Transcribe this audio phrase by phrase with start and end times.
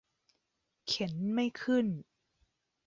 [0.87, 1.87] เข็นไม่ขึ้น